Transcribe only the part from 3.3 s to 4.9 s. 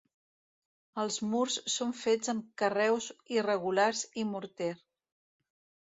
irregulars i morter.